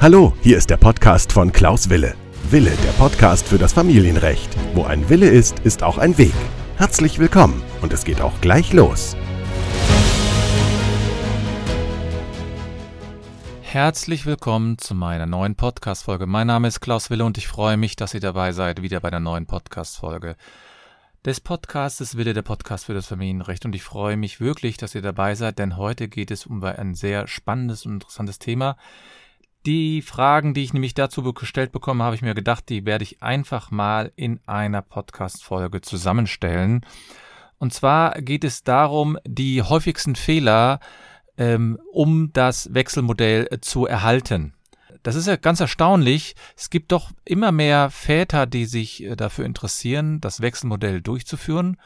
Hallo, 0.00 0.34
hier 0.42 0.58
ist 0.58 0.68
der 0.68 0.76
Podcast 0.76 1.32
von 1.32 1.50
Klaus 1.50 1.88
Wille. 1.88 2.14
Wille, 2.50 2.72
der 2.84 2.92
Podcast 2.92 3.48
für 3.48 3.56
das 3.56 3.72
Familienrecht. 3.72 4.54
Wo 4.74 4.84
ein 4.84 5.08
Wille 5.08 5.28
ist, 5.28 5.60
ist 5.60 5.82
auch 5.82 5.96
ein 5.96 6.18
Weg. 6.18 6.34
Herzlich 6.76 7.18
willkommen 7.18 7.62
und 7.80 7.92
es 7.92 8.04
geht 8.04 8.20
auch 8.20 8.38
gleich 8.40 8.72
los. 8.72 9.16
Herzlich 13.62 14.24
willkommen 14.26 14.78
zu 14.78 14.94
meiner 14.94 15.26
neuen 15.26 15.56
Podcast-Folge. 15.56 16.26
Mein 16.26 16.46
Name 16.46 16.68
ist 16.68 16.80
Klaus 16.80 17.10
Wille 17.10 17.24
und 17.24 17.38
ich 17.38 17.48
freue 17.48 17.76
mich, 17.76 17.96
dass 17.96 18.14
ihr 18.14 18.20
dabei 18.20 18.52
seid, 18.52 18.82
wieder 18.82 19.00
bei 19.00 19.10
der 19.10 19.20
neuen 19.20 19.46
Podcast-Folge 19.46 20.36
des 21.24 21.40
Podcasts 21.40 22.18
Wille, 22.18 22.34
der 22.34 22.42
Podcast 22.42 22.84
für 22.84 22.92
das 22.92 23.06
Familienrecht. 23.06 23.64
Und 23.64 23.74
ich 23.74 23.82
freue 23.82 24.16
mich 24.16 24.40
wirklich, 24.40 24.76
dass 24.76 24.94
ihr 24.94 25.00
dabei 25.00 25.34
seid, 25.34 25.58
denn 25.58 25.78
heute 25.78 26.08
geht 26.08 26.30
es 26.30 26.44
um 26.44 26.62
ein 26.62 26.94
sehr 26.94 27.26
spannendes 27.26 27.86
und 27.86 27.94
interessantes 27.94 28.38
Thema. 28.38 28.76
Die 29.64 30.02
Fragen, 30.02 30.52
die 30.52 30.62
ich 30.62 30.74
nämlich 30.74 30.92
dazu 30.92 31.22
gestellt 31.32 31.72
bekomme, 31.72 32.04
habe 32.04 32.14
ich 32.14 32.20
mir 32.20 32.34
gedacht, 32.34 32.68
die 32.68 32.84
werde 32.84 33.04
ich 33.04 33.22
einfach 33.22 33.70
mal 33.70 34.12
in 34.16 34.40
einer 34.46 34.82
Podcast-Folge 34.82 35.80
zusammenstellen. 35.80 36.84
Und 37.56 37.72
zwar 37.72 38.20
geht 38.20 38.44
es 38.44 38.62
darum, 38.62 39.18
die 39.26 39.62
häufigsten 39.62 40.16
Fehler, 40.16 40.80
ähm, 41.38 41.78
um 41.90 42.34
das 42.34 42.74
Wechselmodell 42.74 43.48
äh, 43.50 43.60
zu 43.60 43.86
erhalten. 43.86 44.52
Das 45.04 45.16
ist 45.16 45.26
ja 45.26 45.36
ganz 45.36 45.60
erstaunlich. 45.60 46.34
Es 46.56 46.70
gibt 46.70 46.90
doch 46.90 47.12
immer 47.26 47.52
mehr 47.52 47.90
Väter, 47.90 48.46
die 48.46 48.64
sich 48.64 49.04
äh, 49.04 49.16
dafür 49.16 49.44
interessieren, 49.44 50.20
das 50.20 50.40
Wechselmodell 50.40 51.02
durchzuführen. 51.02 51.76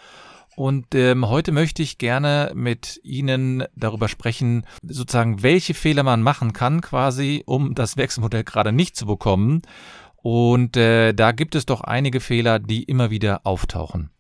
Und 0.57 0.95
ähm, 0.95 1.29
heute 1.29 1.53
möchte 1.53 1.83
ich 1.83 1.99
gerne 1.99 2.53
mit 2.55 3.01
Ihnen 3.03 3.65
darüber 3.77 4.09
sprechen, 4.09 4.65
sozusagen, 4.83 5.43
welche 5.43 5.75
Fehler 5.75 6.05
man 6.05 6.23
machen 6.23 6.53
kann, 6.53 6.81
quasi, 6.81 7.43
um 7.45 7.75
das 7.75 7.97
Wechselmodell 7.97 8.45
gerade 8.45 8.73
nicht 8.73 8.97
zu 8.97 9.07
bekommen. 9.07 9.63
Und 10.17 10.77
äh, 10.77 11.13
da 11.13 11.33
gibt 11.33 11.55
es 11.57 11.67
doch 11.67 11.81
einige 11.81 12.21
Fehler, 12.21 12.61
die 12.61 12.85
immer 12.85 13.11
wieder 13.11 13.41
auftauchen. 13.45 14.11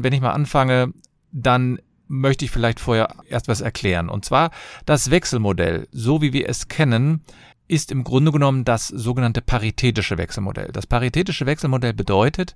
Wenn 0.00 0.12
ich 0.12 0.20
mal 0.20 0.32
anfange, 0.32 0.92
dann 1.32 1.78
möchte 2.06 2.44
ich 2.44 2.50
vielleicht 2.50 2.80
vorher 2.80 3.08
erst 3.28 3.48
was 3.48 3.60
erklären. 3.60 4.08
Und 4.08 4.24
zwar 4.24 4.50
das 4.86 5.10
Wechselmodell, 5.10 5.88
so 5.90 6.22
wie 6.22 6.32
wir 6.32 6.48
es 6.48 6.68
kennen, 6.68 7.22
ist 7.66 7.90
im 7.90 8.04
Grunde 8.04 8.32
genommen 8.32 8.64
das 8.64 8.88
sogenannte 8.88 9.40
paritätische 9.40 10.18
Wechselmodell. 10.18 10.70
Das 10.72 10.86
paritätische 10.86 11.46
Wechselmodell 11.46 11.94
bedeutet, 11.94 12.54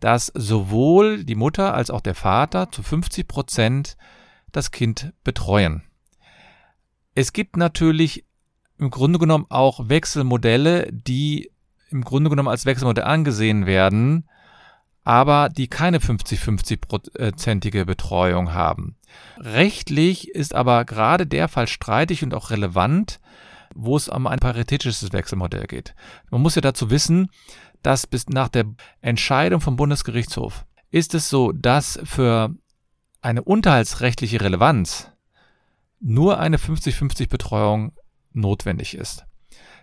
dass 0.00 0.32
sowohl 0.34 1.24
die 1.24 1.34
Mutter 1.34 1.74
als 1.74 1.90
auch 1.90 2.00
der 2.00 2.14
Vater 2.14 2.70
zu 2.70 2.82
50 2.82 3.28
Prozent 3.28 3.96
das 4.52 4.70
Kind 4.70 5.12
betreuen. 5.24 5.82
Es 7.14 7.32
gibt 7.32 7.56
natürlich 7.56 8.24
im 8.78 8.90
Grunde 8.90 9.18
genommen 9.18 9.46
auch 9.48 9.88
Wechselmodelle, 9.88 10.90
die 10.92 11.50
im 11.90 12.04
Grunde 12.04 12.30
genommen 12.30 12.48
als 12.48 12.66
Wechselmodell 12.66 13.04
angesehen 13.04 13.66
werden, 13.66 14.28
aber 15.04 15.48
die 15.48 15.68
keine 15.68 15.98
50-50-prozentige 15.98 17.84
Betreuung 17.84 18.52
haben. 18.52 18.96
Rechtlich 19.38 20.30
ist 20.30 20.54
aber 20.54 20.84
gerade 20.84 21.26
der 21.26 21.48
Fall 21.48 21.68
streitig 21.68 22.24
und 22.24 22.34
auch 22.34 22.50
relevant, 22.50 23.20
wo 23.76 23.96
es 23.96 24.08
um 24.08 24.26
ein 24.26 24.38
paritätisches 24.38 25.12
Wechselmodell 25.12 25.66
geht. 25.66 25.94
Man 26.30 26.42
muss 26.42 26.54
ja 26.54 26.62
dazu 26.62 26.90
wissen, 26.90 27.30
dass 27.82 28.06
bis 28.06 28.28
nach 28.28 28.48
der 28.48 28.64
Entscheidung 29.00 29.60
vom 29.60 29.76
Bundesgerichtshof 29.76 30.64
ist 30.90 31.14
es 31.14 31.28
so, 31.28 31.52
dass 31.52 31.98
für 32.04 32.54
eine 33.20 33.42
unterhaltsrechtliche 33.42 34.40
Relevanz 34.40 35.10
nur 36.00 36.38
eine 36.38 36.58
50-50 36.58 37.28
Betreuung 37.28 37.92
notwendig 38.32 38.94
ist. 38.94 39.24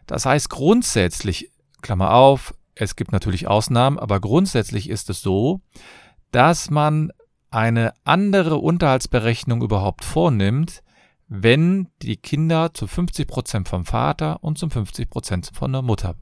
Das 0.08 0.26
heißt 0.26 0.50
grundsätzlich, 0.50 1.52
Klammer 1.82 2.14
auf, 2.14 2.54
es 2.76 2.96
gibt 2.96 3.12
natürlich 3.12 3.48
Ausnahmen, 3.48 4.00
aber 4.00 4.20
grundsätzlich 4.20 4.90
ist 4.90 5.10
es 5.10 5.22
so, 5.22 5.62
dass 6.32 6.70
man 6.70 7.12
eine 7.52 7.94
andere 8.04 8.58
Unterhaltsberechnung 8.58 9.62
überhaupt 9.62 10.04
vornimmt, 10.04 10.82
wenn 11.36 11.88
die 12.04 12.18
Kinder 12.18 12.76
zu 12.76 12.86
50 12.86 13.28
Prozent 13.28 13.68
vom 13.68 13.86
Vater 13.86 14.44
und 14.44 14.60
zu 14.60 14.70
50 14.70 15.10
Prozent 15.10 15.50
von 15.52 15.74
der 15.74 15.82
Mutter 15.82 16.16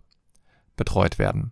betreut 0.78 1.20
werden. 1.20 1.52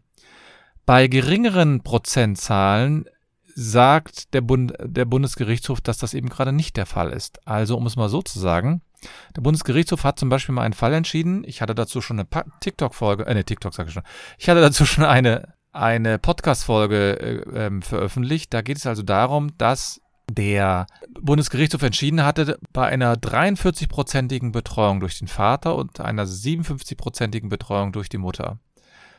Bei 0.85 1.07
geringeren 1.07 1.83
Prozentzahlen 1.83 3.05
sagt 3.53 4.33
der, 4.33 4.39
Bund, 4.39 4.73
der 4.81 5.03
Bundesgerichtshof, 5.03 5.81
dass 5.81 5.97
das 5.97 6.13
eben 6.13 6.29
gerade 6.29 6.53
nicht 6.53 6.77
der 6.77 6.85
Fall 6.85 7.11
ist. 7.11 7.45
Also, 7.45 7.75
um 7.75 7.85
es 7.85 7.97
mal 7.97 8.07
so 8.07 8.21
zu 8.21 8.39
sagen, 8.39 8.81
der 9.35 9.41
Bundesgerichtshof 9.41 10.05
hat 10.05 10.19
zum 10.19 10.29
Beispiel 10.29 10.55
mal 10.55 10.63
einen 10.63 10.73
Fall 10.73 10.93
entschieden. 10.93 11.43
Ich 11.45 11.61
hatte 11.61 11.75
dazu 11.75 11.99
schon 11.99 12.17
eine 12.17 12.27
TikTok-Folge, 12.61 13.25
äh, 13.25 13.33
ne, 13.33 13.43
TikTok 13.43 13.73
sage 13.73 13.89
ich 13.89 13.93
schon. 13.93 14.03
Ich 14.37 14.47
hatte 14.47 14.61
dazu 14.61 14.85
schon 14.85 15.03
eine, 15.03 15.53
eine 15.73 16.17
Podcast-Folge 16.17 17.19
äh, 17.19 17.65
ähm, 17.65 17.81
veröffentlicht. 17.81 18.53
Da 18.53 18.61
geht 18.61 18.77
es 18.77 18.85
also 18.85 19.03
darum, 19.03 19.57
dass 19.57 19.99
der 20.29 20.87
Bundesgerichtshof 21.19 21.81
entschieden 21.81 22.23
hatte, 22.23 22.59
bei 22.73 22.87
einer 22.87 23.15
43-prozentigen 23.15 24.51
Betreuung 24.51 24.99
durch 24.99 25.19
den 25.19 25.27
Vater 25.27 25.75
und 25.75 25.99
einer 25.99 26.25
57-prozentigen 26.25 27.49
Betreuung 27.49 27.91
durch 27.91 28.09
die 28.09 28.17
Mutter 28.17 28.59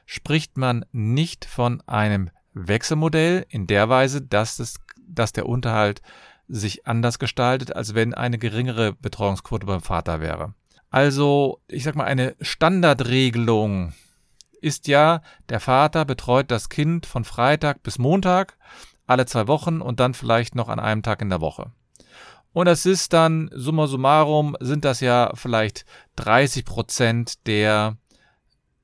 spricht 0.07 0.57
man 0.57 0.85
nicht 0.91 1.45
von 1.45 1.83
einem 1.87 2.31
Wechselmodell 2.53 3.47
in 3.49 3.69
der 3.69 3.89
Weise, 3.89 4.23
dass, 4.23 4.57
das, 4.57 4.81
dass 5.07 5.33
der 5.33 5.47
Unterhalt 5.47 6.03
sich 6.49 6.87
anders 6.87 7.21
gestaltet, 7.21 7.77
als 7.77 7.95
wenn 7.95 8.13
eine 8.13 8.39
geringere 8.39 8.93
Betreuungsquote 8.95 9.67
beim 9.67 9.83
Vater 9.83 10.21
wäre. 10.21 10.55
Also, 10.91 11.61
ich 11.69 11.85
sag 11.85 11.95
mal, 11.95 12.07
eine 12.07 12.35
Standardregelung 12.41 13.93
ist 14.61 14.89
ja, 14.89 15.23
der 15.49 15.61
Vater 15.61 16.05
betreut 16.05 16.51
das 16.51 16.69
Kind 16.69 17.07
von 17.07 17.25
Freitag 17.25 17.83
bis 17.83 17.99
Montag 17.99 18.57
alle 19.11 19.27
zwei 19.27 19.49
Wochen 19.49 19.81
und 19.81 20.01
dann 20.01 20.15
vielleicht 20.15 20.55
noch 20.55 20.69
an 20.69 20.81
einem 20.81 21.03
Tag 21.03 21.21
in 21.21 21.31
der 21.31 21.41
Woche. 21.41 21.71
Und 22.53 22.67
das 22.67 22.87
ist 22.87 23.13
dann, 23.13 23.51
summa 23.53 23.87
summarum, 23.87 24.57
sind 24.61 24.85
das 24.85 25.01
ja 25.01 25.33
vielleicht 25.35 25.85
30 26.17 26.65
Prozent 26.65 27.47
der, 27.47 27.97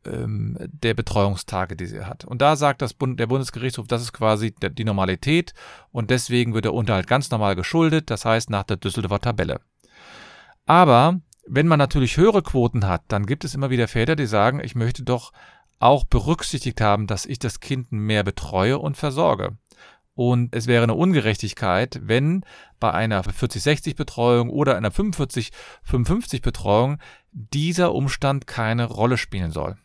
ähm, 0.05 0.57
der 0.61 0.95
Betreuungstage, 0.95 1.75
die 1.75 1.87
sie 1.87 2.05
hat. 2.05 2.25
Und 2.25 2.43
da 2.43 2.55
sagt 2.55 2.81
das 2.83 2.95
Bund, 2.95 3.19
der 3.19 3.27
Bundesgerichtshof, 3.27 3.89
das 3.89 4.03
ist 4.03 4.13
quasi 4.13 4.55
die 4.55 4.85
Normalität 4.85 5.53
und 5.91 6.11
deswegen 6.11 6.55
wird 6.55 6.65
der 6.65 6.75
Unterhalt 6.75 7.09
ganz 7.09 7.31
normal 7.31 7.57
geschuldet, 7.57 8.11
das 8.11 8.25
heißt 8.25 8.51
nach 8.51 8.65
der 8.65 8.77
Düsseldorfer 8.77 9.21
Tabelle. 9.21 9.61
Aber 10.67 11.21
wenn 11.47 11.69
man 11.69 11.79
natürlich 11.79 12.17
höhere 12.17 12.43
Quoten 12.43 12.87
hat, 12.87 13.03
dann 13.09 13.27
gibt 13.27 13.45
es 13.45 13.55
immer 13.55 13.71
wieder 13.71 13.89
Väter, 13.89 14.17
die 14.17 14.27
sagen, 14.27 14.61
ich 14.61 14.75
möchte 14.75 15.03
doch 15.03 15.33
auch 15.79 16.05
berücksichtigt 16.05 16.81
haben, 16.81 17.07
dass 17.07 17.27
ich 17.27 17.39
das 17.39 17.61
Kind 17.61 17.93
mehr 17.93 18.23
betreue 18.23 18.79
und 18.79 18.97
versorge. 18.97 19.57
Und 20.17 20.55
es 20.55 20.67
wäre 20.67 20.83
eine 20.83 20.95
Ungerechtigkeit, 20.95 22.01
wenn 22.03 22.43
bei 22.81 22.91
einer 22.91 23.23
40-60 23.23 23.97
Betreuung 23.97 24.49
oder 24.49 24.77
einer 24.77 24.91
45-55 24.91 26.43
Betreuung 26.43 26.99
dieser 27.33 27.95
Umstand 27.95 28.47
keine 28.47 28.87
Rolle 28.87 29.19
spielen 29.19 29.53
soll. 29.53 29.77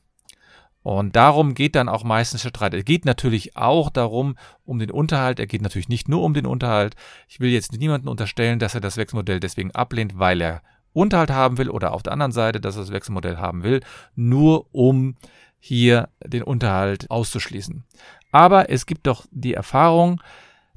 Und 0.83 1.15
darum 1.15 1.53
geht 1.53 1.75
dann 1.75 1.89
auch 1.89 2.05
meistens 2.05 2.43
der 2.43 2.49
Streit. 2.49 2.73
Es 2.73 2.85
geht 2.85 3.03
natürlich 3.03 3.57
auch 3.57 3.89
darum, 3.89 4.35
um 4.65 4.79
den 4.79 4.89
Unterhalt. 4.89 5.39
Er 5.39 5.47
geht 5.47 5.61
natürlich 5.61 5.89
nicht 5.89 6.07
nur 6.07 6.23
um 6.23 6.33
den 6.33 6.47
Unterhalt. 6.47 6.95
Ich 7.27 7.41
will 7.41 7.51
jetzt 7.51 7.73
niemanden 7.73 8.07
unterstellen, 8.07 8.57
dass 8.57 8.73
er 8.73 8.81
das 8.81 8.97
Wechselmodell 8.97 9.41
deswegen 9.41 9.71
ablehnt, 9.71 10.17
weil 10.17 10.41
er 10.41 10.63
Unterhalt 10.93 11.29
haben 11.29 11.57
will 11.57 11.69
oder 11.69 11.93
auf 11.93 12.03
der 12.03 12.13
anderen 12.13 12.31
Seite, 12.31 12.61
dass 12.61 12.77
er 12.77 12.83
das 12.83 12.91
Wechselmodell 12.91 13.37
haben 13.37 13.63
will, 13.63 13.81
nur 14.15 14.73
um 14.73 15.17
hier 15.59 16.09
den 16.25 16.41
Unterhalt 16.41 17.11
auszuschließen. 17.11 17.83
Aber 18.31 18.69
es 18.69 18.85
gibt 18.85 19.07
doch 19.07 19.25
die 19.31 19.53
Erfahrung, 19.53 20.21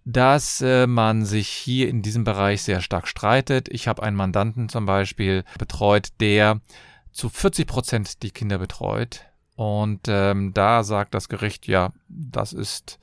dass 0.04 0.60
äh, 0.60 0.87
man 0.87 1.25
sich 1.25 1.48
hier 1.48 1.88
in 1.88 2.03
diesem 2.03 2.25
Bereich 2.25 2.62
sehr 2.62 2.81
stark 2.81 3.09
streitet. 3.09 3.69
Ich 3.69 3.88
habe 3.88 4.03
einen 4.03 4.16
Mandanten 4.16 4.69
zum 4.69 4.87
Beispiel 4.87 5.44
betreut, 5.58 6.08
der 6.20 6.61
zu 7.12 7.29
40 7.29 7.67
Prozent 7.67 8.23
die 8.23 8.31
Kinder 8.31 8.58
betreut. 8.58 9.25
Und 9.56 10.00
ähm, 10.08 10.52
da 10.52 10.82
sagt 10.82 11.14
das 11.14 11.29
Gericht, 11.29 11.67
ja, 11.69 11.93
das 12.08 12.52
ist 12.52 12.99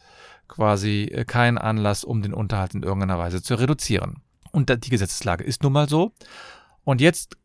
quasi 0.47 1.03
äh, 1.05 1.25
kein 1.25 1.57
Anlass, 1.57 2.03
um 2.03 2.21
den 2.21 2.33
Unterhalt 2.33 2.75
in 2.75 2.83
irgendeiner 2.83 3.17
Weise 3.17 3.41
zu 3.41 3.55
reduzieren. 3.55 4.21
Und 4.51 4.69
die 4.69 4.89
Gesetzeslage 4.89 5.43
ist 5.43 5.63
nun 5.63 5.73
mal 5.73 5.87
so. 5.87 6.11
Und 6.83 6.99
jetzt 6.99 7.37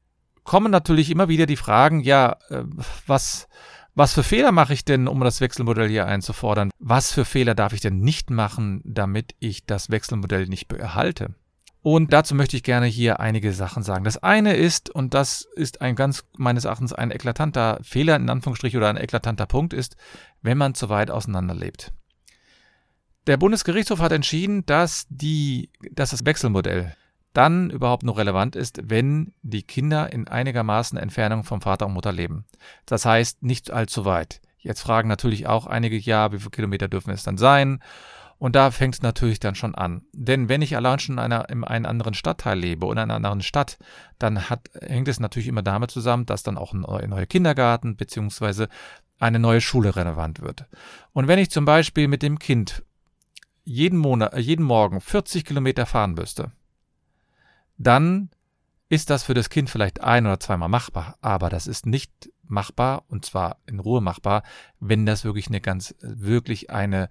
kommen 0.43 0.73
natürlich 0.73 1.11
immer 1.11 1.29
wieder 1.29 1.47
die 1.47 1.57
Fragen, 1.57 2.01
ja, 2.01 2.37
äh, 2.51 2.65
was 3.07 3.49
was 3.97 4.13
für 4.13 4.23
Fehler 4.23 4.53
mache 4.53 4.75
ich 4.75 4.85
denn, 4.85 5.09
um 5.09 5.21
das 5.21 5.41
Wechselmodell 5.41 5.89
hier 5.89 6.07
einzufordern? 6.07 6.71
Was 6.79 7.13
für 7.13 7.25
Fehler 7.25 7.55
darf 7.55 7.73
ich 7.73 7.81
denn 7.81 7.99
nicht 7.99 8.29
machen, 8.29 8.83
damit 8.85 9.35
ich 9.41 9.65
das 9.65 9.91
Wechselmodell 9.91 10.47
nicht 10.47 10.71
erhalte? 10.71 11.35
Und 11.81 12.13
dazu 12.13 12.35
möchte 12.35 12.59
ich 12.59 12.63
gerne 12.63 12.87
hier 12.87 13.21
einige 13.21 13.55
Sachen 13.55 13.83
sagen. 13.83 14.05
Das 14.05 14.23
eine 14.23 14.55
ist, 14.55 14.91
und 14.91 15.15
das 15.15 15.49
ist 15.55 15.81
ein 15.81 15.95
ganz 15.95 16.25
meines 16.37 16.67
Erachtens 16.67 16.93
ein 16.93 17.11
eklatanter 17.11 17.79
Fehler, 17.83 18.17
in 18.17 18.29
Anführungsstrich, 18.29 18.77
oder 18.77 18.91
ein 18.91 18.99
eklatanter 18.99 19.47
Punkt 19.47 19.73
ist, 19.73 19.97
wenn 20.43 20.59
man 20.59 20.75
zu 20.75 20.91
weit 20.91 21.11
auseinanderlebt. 21.11 21.93
Der 23.27 23.39
Bundesgerichtshof 23.39 24.01
hat 24.01 24.13
entschieden, 24.13 24.67
dass 24.67 25.07
die, 25.09 25.71
dass 25.91 26.11
das 26.11 26.27
Wechselmodell 26.27 26.95
dann 27.37 27.71
überhaupt 27.71 28.03
noch 28.03 28.19
relevant 28.19 28.57
ist, 28.57 28.81
wenn 28.85 29.35
die 29.43 29.63
Kinder 29.63 30.13
in 30.13 30.27
einigermaßen 30.27 30.99
Entfernung 30.99 31.45
vom 31.45 31.61
Vater 31.61 31.87
und 31.87 31.93
Mutter 31.93 32.13
leben. 32.13 32.45
Das 32.87 33.05
heißt, 33.05 33.43
nicht 33.43 33.71
allzu 33.71 34.05
weit. 34.05 34.41
Jetzt 34.59 34.81
fragen 34.81 35.09
natürlich 35.09 35.47
auch 35.47 35.67
einige, 35.67 35.97
ja, 35.97 36.33
wie 36.33 36.39
viele 36.39 36.51
Kilometer 36.51 36.89
dürfen 36.89 37.11
es 37.11 37.23
dann 37.23 37.37
sein? 37.37 37.81
Und 38.39 38.55
da 38.55 38.71
fängt 38.71 38.95
es 38.95 39.03
natürlich 39.03 39.41
dann 39.41 39.55
schon 39.55 39.75
an. 39.75 40.03
Denn 40.13 40.49
wenn 40.49 40.61
ich 40.61 40.77
allein 40.77 40.99
schon 40.99 41.15
in, 41.15 41.19
einer, 41.19 41.49
in 41.49 41.65
einem 41.65 41.87
anderen 41.87 42.15
Stadtteil 42.15 42.59
lebe 42.59 42.87
oder 42.87 43.03
in 43.03 43.11
einer 43.11 43.17
anderen 43.17 43.43
Stadt, 43.43 43.79
dann 44.19 44.51
hat, 44.51 44.69
hängt 44.81 45.09
es 45.09 45.21
natürlich 45.21 45.49
immer 45.49 45.63
damit 45.63 45.91
zusammen, 45.91 46.27
dass 46.27 46.43
dann 46.43 46.59
auch 46.59 46.73
ein 46.73 46.81
neuer 46.81 47.27
Kindergarten 47.27 47.97
bzw. 47.97 48.67
eine 49.19 49.39
neue 49.39 49.61
Schule 49.61 49.97
relevant 49.97 50.43
wird. 50.43 50.67
Und 51.13 51.29
wenn 51.29 51.39
ich 51.39 51.51
zum 51.51 51.65
Beispiel 51.65 52.09
mit 52.09 52.23
dem 52.23 52.39
Kind 52.39 52.83
jeden, 53.65 53.99
Monat, 53.99 54.37
jeden 54.37 54.65
Morgen 54.65 55.01
40 55.01 55.45
Kilometer 55.45 55.87
fahren 55.87 56.15
müsste, 56.15 56.53
dann 57.79 58.31
ist 58.89 59.11
das 59.11 59.25
für 59.25 59.35
das 59.35 59.51
Kind 59.51 59.69
vielleicht 59.69 60.03
ein 60.03 60.27
oder 60.27 60.41
zweimal 60.41 60.69
machbar, 60.69 61.17
aber 61.21 61.49
das 61.49 61.67
ist 61.67 61.87
nicht 61.87 62.31
machbar 62.45 63.05
und 63.09 63.25
zwar 63.25 63.59
in 63.67 63.81
Ruhe 63.81 64.01
machbar, 64.01 64.43
wenn 64.79 65.07
das 65.07 65.25
wirklich 65.25 65.49
eine 65.49 65.61
ganz, 65.61 65.95
wirklich 66.01 66.71
eine 66.71 67.09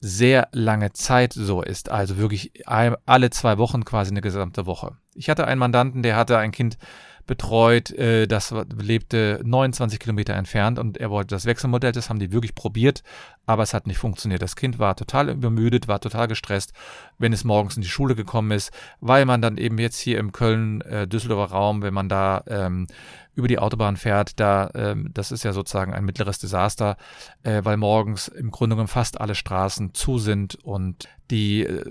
sehr 0.00 0.48
lange 0.52 0.92
Zeit 0.92 1.32
so 1.32 1.62
ist, 1.62 1.90
also 1.90 2.18
wirklich 2.18 2.52
alle 2.66 3.30
zwei 3.30 3.56
Wochen 3.56 3.84
quasi 3.84 4.10
eine 4.10 4.20
gesamte 4.20 4.66
Woche. 4.66 4.98
Ich 5.14 5.30
hatte 5.30 5.46
einen 5.46 5.58
Mandanten, 5.58 6.02
der 6.02 6.16
hatte 6.16 6.36
ein 6.36 6.52
Kind 6.52 6.76
betreut, 7.26 7.90
äh, 7.90 8.26
das 8.26 8.54
lebte 8.80 9.40
29 9.44 9.98
Kilometer 9.98 10.34
entfernt 10.34 10.78
und 10.78 10.96
er 10.98 11.10
wollte 11.10 11.34
das 11.34 11.44
Wechselmodell, 11.44 11.92
das 11.92 12.08
haben 12.08 12.18
die 12.18 12.32
wirklich 12.32 12.54
probiert, 12.54 13.02
aber 13.46 13.62
es 13.62 13.74
hat 13.74 13.86
nicht 13.86 13.98
funktioniert. 13.98 14.42
Das 14.42 14.56
Kind 14.56 14.78
war 14.78 14.96
total 14.96 15.30
übermüdet, 15.30 15.88
war 15.88 16.00
total 16.00 16.28
gestresst, 16.28 16.72
wenn 17.18 17.32
es 17.32 17.44
morgens 17.44 17.76
in 17.76 17.82
die 17.82 17.88
Schule 17.88 18.14
gekommen 18.14 18.52
ist, 18.52 18.70
weil 19.00 19.24
man 19.24 19.42
dann 19.42 19.56
eben 19.56 19.78
jetzt 19.78 19.98
hier 19.98 20.18
im 20.18 20.32
Köln-Düsseldorfer 20.32 21.52
äh, 21.52 21.56
Raum, 21.56 21.82
wenn 21.82 21.94
man 21.94 22.08
da 22.08 22.44
ähm, 22.46 22.86
über 23.36 23.48
die 23.48 23.58
Autobahn 23.58 23.96
fährt, 23.96 24.40
da, 24.40 24.70
ähm, 24.74 25.10
das 25.12 25.30
ist 25.30 25.44
ja 25.44 25.52
sozusagen 25.52 25.92
ein 25.92 26.04
mittleres 26.04 26.38
Desaster, 26.38 26.96
äh, 27.42 27.60
weil 27.64 27.76
morgens 27.76 28.28
im 28.28 28.50
Grunde 28.50 28.74
genommen 28.74 28.88
fast 28.88 29.20
alle 29.20 29.34
Straßen 29.34 29.94
zu 29.94 30.18
sind 30.18 30.56
und 30.64 31.08
die 31.30 31.62
äh, 31.64 31.84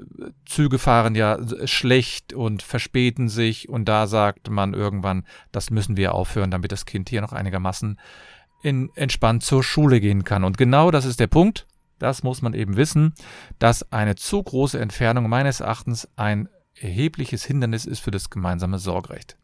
Züge 0.46 0.80
fahren 0.80 1.14
ja 1.14 1.38
schlecht 1.66 2.34
und 2.34 2.64
verspäten 2.64 3.30
sich 3.30 3.70
und 3.70 3.86
da 3.86 4.08
sagt 4.08 4.50
man 4.50 4.74
irgendwann, 4.74 5.24
das 5.52 5.70
müssen 5.70 5.98
wir 5.98 6.16
aufhören, 6.16 6.50
damit 6.50 6.72
das 6.72 6.86
Kind 6.86 7.10
hier 7.10 7.22
noch 7.22 7.32
einigermaßen 7.32 8.00
in, 8.64 8.90
entspannt 8.96 9.44
zur 9.44 9.64
Schule 9.64 10.00
gehen 10.00 10.24
kann. 10.24 10.44
Und 10.44 10.58
genau 10.58 10.90
das 10.90 11.06
ist 11.06 11.20
der 11.20 11.28
Punkt. 11.28 11.68
Das 12.00 12.24
muss 12.24 12.42
man 12.42 12.54
eben 12.54 12.76
wissen, 12.76 13.14
dass 13.60 13.92
eine 13.94 14.16
zu 14.16 14.42
große 14.42 14.80
Entfernung 14.80 15.30
meines 15.30 15.62
Erachtens 15.62 16.10
ein 16.18 16.50
erhebliches 16.74 17.46
Hindernis 17.46 17.86
ist 17.86 18.00
für 18.00 18.12
das 18.12 18.30
gemeinsame 18.30 18.80
Sorgerecht. 18.80 19.38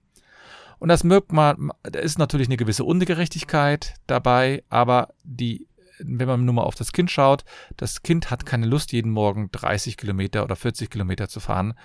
Und 0.81 0.89
das 0.89 1.03
merkt 1.03 1.31
man, 1.31 1.69
da 1.83 1.99
ist 1.99 2.17
natürlich 2.17 2.47
eine 2.47 2.57
gewisse 2.57 2.83
Ungerechtigkeit 2.83 3.93
dabei, 4.07 4.63
aber 4.69 5.09
die, 5.23 5.67
wenn 5.99 6.27
man 6.27 6.43
nur 6.43 6.55
mal 6.55 6.63
auf 6.63 6.73
das 6.73 6.91
Kind 6.91 7.11
schaut, 7.11 7.45
das 7.77 8.01
Kind 8.01 8.31
hat 8.31 8.47
keine 8.47 8.65
Lust, 8.65 8.91
jeden 8.91 9.11
Morgen 9.11 9.51
30 9.51 9.95
Kilometer 9.95 10.43
oder 10.43 10.55
40 10.55 10.89
Kilometer 10.89 11.29
zu 11.29 11.39
fahren. 11.39 11.75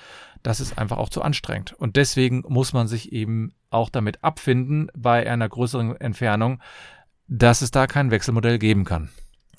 Das 0.43 0.61
ist 0.61 0.79
einfach 0.79 0.97
auch 0.97 1.11
zu 1.11 1.21
anstrengend. 1.21 1.75
Und 1.75 1.97
deswegen 1.97 2.43
muss 2.49 2.73
man 2.73 2.89
sich 2.89 3.13
eben 3.13 3.53
auch 3.69 3.91
damit 3.91 4.25
abfinden, 4.25 4.89
bei 4.97 5.31
einer 5.31 5.47
größeren 5.51 6.01
Entfernung, 6.01 6.63
dass 7.29 7.61
es 7.61 7.71
da 7.71 7.87
kein 7.87 8.11
Wechselmodell 8.11 8.59
geben 8.59 8.87
kann. 8.87 9.11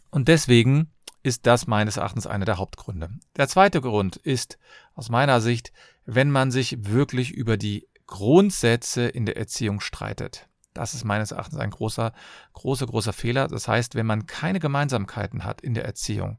Und 0.09 0.29
deswegen 0.29 0.89
ist 1.21 1.45
das 1.45 1.67
meines 1.67 1.97
Erachtens 1.97 2.25
einer 2.25 2.45
der 2.45 2.57
Hauptgründe. 2.57 3.11
Der 3.35 3.47
zweite 3.47 3.81
Grund 3.81 4.15
ist 4.15 4.57
aus 4.95 5.09
meiner 5.09 5.41
Sicht, 5.41 5.73
wenn 6.07 6.31
man 6.31 6.49
sich 6.49 6.87
wirklich 6.87 7.31
über 7.31 7.55
die 7.55 7.87
Grundsätze 8.07 9.07
in 9.07 9.25
der 9.25 9.37
Erziehung 9.37 9.79
streitet. 9.79 10.47
Das 10.73 10.93
ist 10.93 11.03
meines 11.03 11.31
Erachtens 11.31 11.59
ein 11.59 11.71
großer, 11.71 12.13
großer, 12.53 12.85
großer 12.85 13.13
Fehler. 13.13 13.47
Das 13.47 13.67
heißt, 13.67 13.95
wenn 13.95 14.05
man 14.05 14.27
keine 14.27 14.59
Gemeinsamkeiten 14.59 15.43
hat 15.43 15.61
in 15.61 15.73
der 15.73 15.85
Erziehung, 15.85 16.37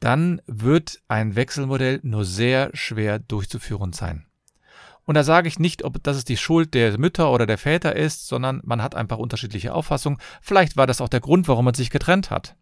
dann 0.00 0.40
wird 0.46 1.00
ein 1.08 1.34
Wechselmodell 1.34 2.00
nur 2.02 2.24
sehr 2.24 2.70
schwer 2.74 3.18
durchzuführen 3.18 3.92
sein. 3.92 4.26
Und 5.04 5.14
da 5.14 5.24
sage 5.24 5.48
ich 5.48 5.58
nicht, 5.58 5.84
ob 5.84 6.02
das 6.02 6.24
die 6.26 6.36
Schuld 6.36 6.74
der 6.74 6.98
Mütter 6.98 7.32
oder 7.32 7.46
der 7.46 7.56
Väter 7.56 7.96
ist, 7.96 8.28
sondern 8.28 8.60
man 8.64 8.82
hat 8.82 8.94
einfach 8.94 9.16
unterschiedliche 9.16 9.72
Auffassungen. 9.72 10.18
Vielleicht 10.42 10.76
war 10.76 10.86
das 10.86 11.00
auch 11.00 11.08
der 11.08 11.20
Grund, 11.20 11.48
warum 11.48 11.64
man 11.64 11.72
sich 11.72 11.88
getrennt 11.88 12.30
hat. 12.30 12.56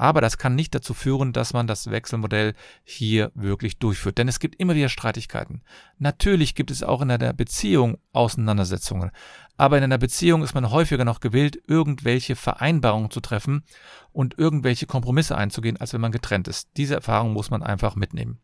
Aber 0.00 0.22
das 0.22 0.38
kann 0.38 0.54
nicht 0.54 0.74
dazu 0.74 0.94
führen, 0.94 1.34
dass 1.34 1.52
man 1.52 1.66
das 1.66 1.90
Wechselmodell 1.90 2.54
hier 2.84 3.32
wirklich 3.34 3.78
durchführt. 3.78 4.16
Denn 4.16 4.28
es 4.28 4.40
gibt 4.40 4.58
immer 4.58 4.74
wieder 4.74 4.88
Streitigkeiten. 4.88 5.60
Natürlich 5.98 6.54
gibt 6.54 6.70
es 6.70 6.82
auch 6.82 7.02
in 7.02 7.10
einer 7.10 7.34
Beziehung 7.34 7.98
Auseinandersetzungen. 8.14 9.10
Aber 9.58 9.76
in 9.76 9.84
einer 9.84 9.98
Beziehung 9.98 10.42
ist 10.42 10.54
man 10.54 10.70
häufiger 10.70 11.04
noch 11.04 11.20
gewillt, 11.20 11.60
irgendwelche 11.66 12.34
Vereinbarungen 12.34 13.10
zu 13.10 13.20
treffen 13.20 13.62
und 14.10 14.38
irgendwelche 14.38 14.86
Kompromisse 14.86 15.36
einzugehen, 15.36 15.76
als 15.76 15.92
wenn 15.92 16.00
man 16.00 16.12
getrennt 16.12 16.48
ist. 16.48 16.70
Diese 16.78 16.94
Erfahrung 16.94 17.34
muss 17.34 17.50
man 17.50 17.62
einfach 17.62 17.94
mitnehmen. 17.94 18.40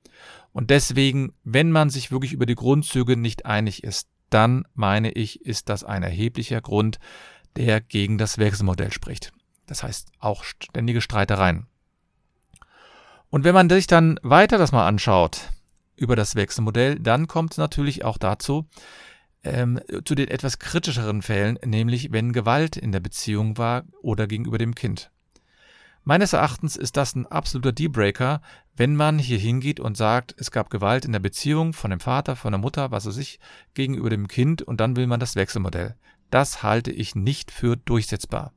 Und 0.53 0.69
deswegen, 0.69 1.32
wenn 1.43 1.73
man 1.73 1.88
sich 1.88 2.11
wirklich 2.11 2.35
über 2.35 2.44
die 2.44 2.55
Grundzüge 2.55 3.17
nicht 3.17 3.47
einig 3.47 3.82
ist, 3.82 4.08
dann 4.29 4.67
meine 4.75 5.11
ich, 5.11 5.41
ist 5.41 5.70
das 5.70 5.85
ein 5.85 6.03
erheblicher 6.03 6.61
Grund, 6.61 6.99
der 7.56 7.81
gegen 7.81 8.19
das 8.19 8.37
Wechselmodell 8.37 8.93
spricht. 8.93 9.32
Das 9.67 9.83
heißt 9.83 10.11
auch 10.19 10.45
ständige 10.45 11.01
Streitereien. 11.01 11.67
Und 13.31 13.45
wenn 13.45 13.55
man 13.55 13.69
sich 13.69 13.87
dann 13.87 14.19
weiter 14.23 14.59
das 14.59 14.73
mal 14.73 14.87
anschaut 14.87 15.51
über 15.97 16.17
das 16.17 16.37
Wechselmodell, 16.37 16.99
dann 16.99 17.27
kommt 17.27 17.53
es 17.53 17.59
natürlich 17.59 18.05
auch 18.05 18.19
dazu, 18.19 18.67
ähm, 19.43 19.81
zu 20.05 20.15
den 20.15 20.29
etwas 20.29 20.59
kritischeren 20.59 21.23
Fällen, 21.23 21.59
nämlich 21.65 22.13
wenn 22.13 22.33
Gewalt 22.33 22.77
in 22.77 22.93
der 22.93 23.01
Beziehung 23.01 23.59
war 23.59 23.85
oder 24.03 24.27
gegenüber 24.27 24.59
dem 24.59 24.75
Kind. 24.75 25.11
Meines 26.09 26.33
Erachtens 26.33 26.77
ist 26.77 26.97
das 26.97 27.17
ein 27.17 27.27
absoluter 27.27 27.73
Dealbreaker, 27.73 28.41
wenn 28.77 28.95
man 28.95 29.19
hier 29.19 29.39
hingeht 29.39 29.81
und 29.81 29.97
sagt, 29.97 30.37
es 30.39 30.53
gab 30.53 30.71
Gewalt 30.71 31.05
in 31.05 31.13
der 31.13 31.19
Beziehung 31.19 31.73
von 31.73 31.91
dem 31.91 31.99
Vater, 31.99 32.37
von 32.37 32.53
der 32.53 32.61
Mutter, 32.61 32.93
was 32.93 33.07
weiß 33.07 33.17
ich, 33.17 33.41
gegenüber 33.75 34.11
dem 34.11 34.29
Kind 34.29 34.63
und 34.63 34.81
dann 34.81 34.95
will 34.95 35.09
man 35.09 35.19
das 35.19 35.35
Wechselmodell. 35.35 35.97
Das 36.31 36.63
halte 36.63 36.93
ich 36.93 37.17
nicht 37.17 37.51
für 37.51 37.77
durchsetzbar. 37.77 38.53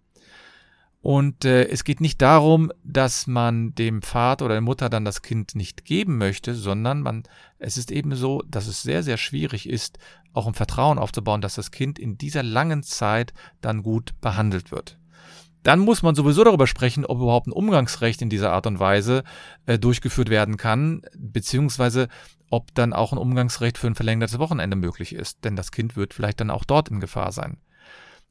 Und 1.01 1.45
äh, 1.45 1.67
es 1.69 1.85
geht 1.85 2.01
nicht 2.01 2.21
darum, 2.21 2.73
dass 2.83 3.25
man 3.25 3.73
dem 3.73 4.01
Vater 4.01 4.45
oder 4.45 4.55
der 4.55 4.61
Mutter 4.61 4.89
dann 4.89 5.05
das 5.05 5.21
Kind 5.21 5.55
nicht 5.55 5.85
geben 5.85 6.17
möchte, 6.17 6.53
sondern 6.53 7.01
man, 7.01 7.23
es 7.57 7.77
ist 7.77 7.89
eben 7.89 8.15
so, 8.15 8.43
dass 8.47 8.67
es 8.67 8.81
sehr, 8.81 9.01
sehr 9.01 9.17
schwierig 9.17 9.69
ist, 9.69 9.97
auch 10.33 10.45
ein 10.45 10.53
Vertrauen 10.53 10.99
aufzubauen, 10.99 11.41
dass 11.41 11.55
das 11.55 11.71
Kind 11.71 11.99
in 11.99 12.17
dieser 12.17 12.43
langen 12.43 12.83
Zeit 12.83 13.33
dann 13.61 13.81
gut 13.81 14.19
behandelt 14.19 14.71
wird. 14.71 14.97
Dann 15.63 15.79
muss 15.79 16.03
man 16.03 16.15
sowieso 16.15 16.43
darüber 16.43 16.67
sprechen, 16.67 17.05
ob 17.05 17.19
überhaupt 17.19 17.47
ein 17.47 17.53
Umgangsrecht 17.53 18.21
in 18.21 18.29
dieser 18.29 18.51
Art 18.51 18.67
und 18.67 18.79
Weise 18.79 19.23
äh, 19.65 19.79
durchgeführt 19.79 20.29
werden 20.29 20.57
kann, 20.57 21.01
beziehungsweise 21.17 22.07
ob 22.49 22.73
dann 22.75 22.93
auch 22.93 23.11
ein 23.11 23.17
Umgangsrecht 23.17 23.77
für 23.77 23.87
ein 23.87 23.95
verlängertes 23.95 24.39
Wochenende 24.39 24.75
möglich 24.75 25.13
ist, 25.13 25.43
denn 25.43 25.55
das 25.55 25.71
Kind 25.71 25.95
wird 25.95 26.13
vielleicht 26.13 26.39
dann 26.41 26.49
auch 26.49 26.63
dort 26.65 26.89
in 26.89 26.99
Gefahr 26.99 27.31
sein. 27.31 27.57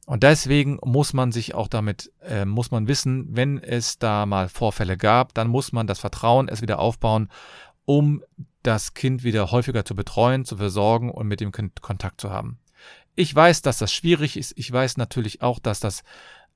Und 0.09 0.23
deswegen 0.23 0.79
muss 0.83 1.13
man 1.13 1.31
sich 1.31 1.53
auch 1.53 1.67
damit, 1.67 2.11
äh, 2.23 2.43
muss 2.43 2.71
man 2.71 2.87
wissen, 2.87 3.27
wenn 3.29 3.61
es 3.61 3.99
da 3.99 4.25
mal 4.25 4.49
Vorfälle 4.49 4.97
gab, 4.97 5.35
dann 5.35 5.49
muss 5.49 5.71
man 5.71 5.85
das 5.85 5.99
Vertrauen 5.99 6.47
erst 6.47 6.63
wieder 6.63 6.79
aufbauen, 6.79 7.29
um 7.85 8.23
das 8.63 8.95
Kind 8.95 9.23
wieder 9.23 9.51
häufiger 9.51 9.85
zu 9.85 9.93
betreuen, 9.93 10.45
zu 10.45 10.57
versorgen 10.57 11.11
und 11.11 11.27
mit 11.27 11.41
dem 11.41 11.51
Kind 11.51 11.83
Kontakt 11.83 12.21
zu 12.21 12.31
haben. 12.31 12.57
Ich 13.13 13.35
weiß, 13.35 13.61
dass 13.61 13.77
das 13.77 13.93
schwierig 13.93 14.35
ist. 14.35 14.53
Ich 14.57 14.71
weiß 14.71 14.97
natürlich 14.97 15.43
auch, 15.43 15.59
dass 15.59 15.79
das 15.79 16.01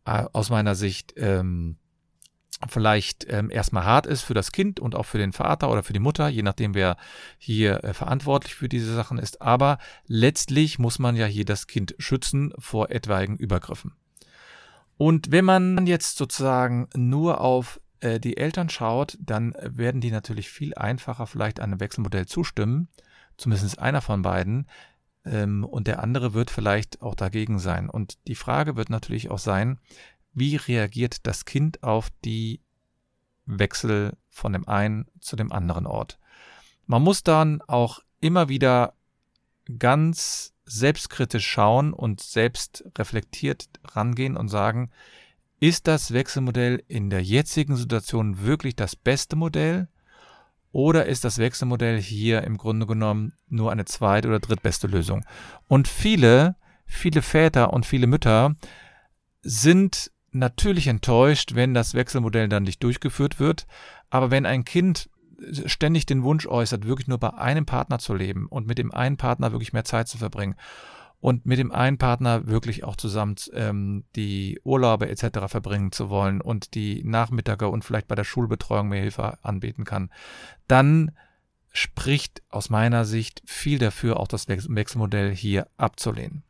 äh, 0.05 0.25
aus 0.33 0.49
meiner 0.49 0.73
Sicht 0.73 1.13
ähm, 1.17 1.77
vielleicht 2.67 3.25
ähm, 3.29 3.49
erstmal 3.49 3.83
hart 3.83 4.05
ist 4.05 4.21
für 4.21 4.33
das 4.33 4.51
Kind 4.51 4.79
und 4.79 4.95
auch 4.95 5.05
für 5.05 5.17
den 5.17 5.33
Vater 5.33 5.71
oder 5.71 5.83
für 5.83 5.93
die 5.93 5.99
Mutter, 5.99 6.27
je 6.27 6.43
nachdem 6.43 6.73
wer 6.73 6.97
hier 7.37 7.83
äh, 7.83 7.93
verantwortlich 7.93 8.55
für 8.55 8.69
diese 8.69 8.93
Sachen 8.93 9.17
ist. 9.17 9.41
Aber 9.41 9.77
letztlich 10.07 10.79
muss 10.79 10.99
man 10.99 11.15
ja 11.15 11.25
hier 11.25 11.45
das 11.45 11.67
Kind 11.67 11.95
schützen 11.97 12.53
vor 12.57 12.89
etwaigen 12.89 13.37
Übergriffen. 13.37 13.93
Und 14.97 15.31
wenn 15.31 15.45
man 15.45 15.87
jetzt 15.87 16.17
sozusagen 16.17 16.87
nur 16.95 17.41
auf 17.41 17.81
äh, 17.99 18.19
die 18.19 18.37
Eltern 18.37 18.69
schaut, 18.69 19.17
dann 19.19 19.55
werden 19.61 20.01
die 20.01 20.11
natürlich 20.11 20.49
viel 20.49 20.73
einfacher 20.75 21.27
vielleicht 21.27 21.59
einem 21.59 21.79
Wechselmodell 21.79 22.27
zustimmen, 22.27 22.87
zumindest 23.37 23.79
einer 23.79 24.01
von 24.01 24.21
beiden, 24.21 24.67
ähm, 25.25 25.63
und 25.63 25.87
der 25.87 26.03
andere 26.03 26.33
wird 26.33 26.51
vielleicht 26.51 27.01
auch 27.01 27.15
dagegen 27.15 27.59
sein. 27.59 27.89
Und 27.89 28.17
die 28.27 28.35
Frage 28.35 28.75
wird 28.75 28.89
natürlich 28.89 29.31
auch 29.31 29.39
sein, 29.39 29.79
wie 30.33 30.55
reagiert 30.55 31.25
das 31.27 31.45
Kind 31.45 31.83
auf 31.83 32.09
die 32.23 32.61
Wechsel 33.45 34.17
von 34.29 34.53
dem 34.53 34.67
einen 34.67 35.05
zu 35.19 35.35
dem 35.35 35.51
anderen 35.51 35.85
Ort. 35.85 36.19
Man 36.85 37.01
muss 37.01 37.23
dann 37.23 37.61
auch 37.61 37.99
immer 38.19 38.49
wieder 38.49 38.93
ganz 39.79 40.53
selbstkritisch 40.65 41.45
schauen 41.45 41.93
und 41.93 42.21
selbst 42.21 42.85
reflektiert 42.97 43.69
rangehen 43.83 44.37
und 44.37 44.47
sagen, 44.47 44.91
ist 45.59 45.87
das 45.87 46.11
Wechselmodell 46.11 46.83
in 46.87 47.09
der 47.09 47.21
jetzigen 47.21 47.75
Situation 47.75 48.41
wirklich 48.41 48.75
das 48.75 48.95
beste 48.95 49.35
Modell? 49.35 49.87
Oder 50.71 51.05
ist 51.05 51.23
das 51.23 51.37
Wechselmodell 51.37 52.01
hier 52.01 52.43
im 52.43 52.57
Grunde 52.57 52.87
genommen 52.87 53.33
nur 53.47 53.71
eine 53.71 53.85
zweit- 53.85 54.25
oder 54.25 54.39
drittbeste 54.39 54.87
Lösung? 54.87 55.23
Und 55.67 55.87
viele, 55.87 56.55
viele 56.85 57.21
Väter 57.21 57.71
und 57.71 57.85
viele 57.85 58.07
Mütter 58.07 58.55
sind 59.41 60.11
natürlich 60.33 60.87
enttäuscht, 60.87 61.55
wenn 61.55 61.73
das 61.73 61.93
Wechselmodell 61.93 62.49
dann 62.49 62.63
nicht 62.63 62.83
durchgeführt 62.83 63.39
wird. 63.39 63.65
Aber 64.09 64.31
wenn 64.31 64.45
ein 64.45 64.65
Kind 64.65 65.09
ständig 65.65 66.05
den 66.05 66.23
Wunsch 66.23 66.47
äußert, 66.47 66.85
wirklich 66.85 67.07
nur 67.07 67.17
bei 67.17 67.33
einem 67.33 67.65
Partner 67.65 67.99
zu 67.99 68.13
leben 68.13 68.47
und 68.47 68.67
mit 68.67 68.77
dem 68.77 68.93
einen 68.93 69.17
Partner 69.17 69.51
wirklich 69.51 69.73
mehr 69.73 69.83
Zeit 69.83 70.07
zu 70.07 70.17
verbringen 70.17 70.55
und 71.19 71.45
mit 71.45 71.57
dem 71.57 71.71
einen 71.71 71.97
Partner 71.97 72.47
wirklich 72.47 72.83
auch 72.83 72.95
zusammen 72.95 73.35
ähm, 73.53 74.03
die 74.15 74.59
Urlaube 74.63 75.09
etc. 75.09 75.47
verbringen 75.47 75.91
zu 75.91 76.09
wollen 76.09 76.41
und 76.41 76.75
die 76.75 77.03
Nachmittage 77.03 77.67
und 77.67 77.83
vielleicht 77.83 78.07
bei 78.07 78.15
der 78.15 78.23
Schulbetreuung 78.23 78.89
mehr 78.89 79.01
Hilfe 79.01 79.37
anbieten 79.43 79.85
kann, 79.85 80.09
dann 80.67 81.11
spricht 81.71 82.43
aus 82.49 82.69
meiner 82.69 83.03
Sicht 83.05 83.41
viel 83.45 83.79
dafür, 83.79 84.19
auch 84.19 84.27
das 84.27 84.47
Wechselmodell 84.47 85.35
hier 85.35 85.67
abzulehnen. 85.77 86.43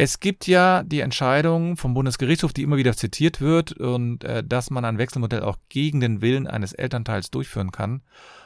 Es 0.00 0.20
gibt 0.20 0.46
ja 0.46 0.84
die 0.84 1.00
Entscheidung 1.00 1.76
vom 1.76 1.92
Bundesgerichtshof, 1.92 2.52
die 2.52 2.62
immer 2.62 2.76
wieder 2.76 2.94
zitiert 2.94 3.40
wird, 3.40 3.72
und 3.72 4.22
äh, 4.22 4.44
dass 4.44 4.70
man 4.70 4.84
ein 4.84 4.96
Wechselmodell 4.96 5.42
auch 5.42 5.56
gegen 5.70 5.98
den 5.98 6.20
Willen 6.20 6.46
eines 6.46 6.72
Elternteils 6.72 7.32
durchführen 7.32 7.72
kann. 7.72 8.02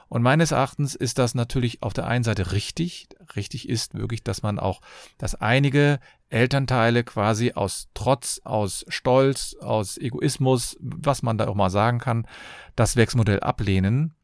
Und 0.08 0.22
meines 0.22 0.52
Erachtens 0.52 0.94
ist 0.94 1.18
das 1.18 1.34
natürlich 1.34 1.82
auf 1.82 1.92
der 1.92 2.06
einen 2.06 2.24
Seite 2.24 2.52
richtig. 2.52 3.06
Richtig 3.36 3.68
ist 3.68 3.92
wirklich, 3.92 4.24
dass 4.24 4.42
man 4.42 4.58
auch, 4.58 4.80
dass 5.18 5.34
einige 5.34 6.00
Elternteile 6.30 7.04
quasi 7.04 7.52
aus 7.52 7.88
Trotz, 7.92 8.40
aus 8.44 8.86
Stolz, 8.88 9.54
aus 9.60 9.98
Egoismus, 9.98 10.78
was 10.80 11.22
man 11.22 11.36
da 11.36 11.48
auch 11.48 11.54
mal 11.54 11.68
sagen 11.68 11.98
kann, 11.98 12.26
das 12.76 12.96
Wechselmodell 12.96 13.40
ablehnen. 13.40 14.14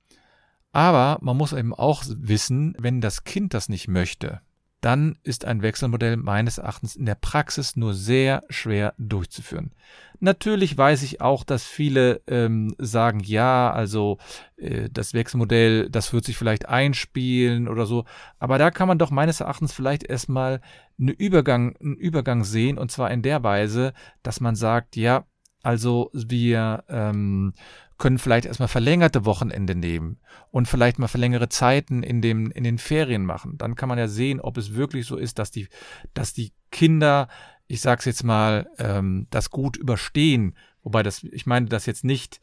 Aber 0.73 1.19
man 1.21 1.37
muss 1.37 1.53
eben 1.53 1.75
auch 1.75 2.05
wissen, 2.07 2.75
wenn 2.79 3.03
das 3.03 3.25
Kind 3.25 3.53
das 3.53 3.69
nicht 3.69 3.87
möchte, 3.87 4.41
dann 4.81 5.19
ist 5.25 5.45
ein 5.45 5.63
Wechselmodell 5.63 6.17
meines 6.17 6.59
Erachtens 6.59 6.95
in 6.95 7.07
der 7.07 7.17
Praxis 7.17 7.75
nur 7.75 7.95
sehr 7.95 8.45
schwer 8.49 8.95
durchzuführen. 8.97 9.73
Natürlich 10.21 10.77
weiß 10.77 11.03
ich 11.03 11.21
auch, 11.21 11.45
dass 11.45 11.65
viele 11.65 12.23
ähm, 12.27 12.75
sagen, 12.79 13.21
ja, 13.21 13.73
also 13.73 14.19
äh, 14.57 14.89
das 14.91 15.15
Wechselmodell, 15.15 15.91
das 15.91 16.13
wird 16.13 16.25
sich 16.25 16.37
vielleicht 16.37 16.69
einspielen 16.69 17.69
oder 17.69 17.87
so, 17.87 18.05
aber 18.39 18.59
da 18.59 18.71
kann 18.71 18.89
man 18.89 18.99
doch 18.99 19.11
meines 19.11 19.41
Erachtens 19.41 19.73
vielleicht 19.73 20.05
erstmal 20.05 20.61
eine 21.01 21.13
Übergang, 21.13 21.77
einen 21.77 21.97
Übergang 21.97 22.45
sehen 22.45 22.79
und 22.79 22.91
zwar 22.91 23.11
in 23.11 23.23
der 23.23 23.43
Weise, 23.43 23.93
dass 24.23 24.41
man 24.41 24.57
sagt, 24.57 24.97
ja, 24.97 25.25
also 25.63 26.11
wir 26.13 26.85
ähm, 26.89 27.53
können 27.99 28.19
vielleicht 28.19 28.47
erstmal 28.47 28.69
verlängerte 28.69 29.25
Wochenende 29.25 29.75
nehmen 29.75 30.19
und 30.51 30.67
vielleicht 30.67 30.99
mal 30.99 31.09
verlängere 31.09 31.49
Zeiten 31.49 32.03
in, 32.03 32.23
dem, 32.23 32.51
in 32.53 32.65
den 32.65 32.79
Ferien 32.79 33.25
machen. 33.25 33.59
Dann 33.59 33.75
kann 33.75 33.89
man 33.89 33.99
ja 33.99 34.09
sehen, 34.09 34.41
ob 34.41 34.57
es 34.57 34.75
wirklich 34.75 35.07
so 35.07 35.17
ist, 35.17 35.39
dass 35.39 35.51
die, 35.51 35.69
dass 36.15 36.33
die 36.33 36.53
Kinder, 36.71 37.29
ich 37.67 37.81
sag's 37.81 38.05
jetzt 38.05 38.23
mal, 38.23 38.71
ähm, 38.79 39.27
das 39.31 39.51
gut 39.51 39.77
überstehen. 39.77 40.55
Wobei 40.85 41.03
das, 41.03 41.25
ich 41.25 41.45
meine 41.45 41.67
das 41.67 41.87
jetzt 41.87 42.05
nicht, 42.05 42.41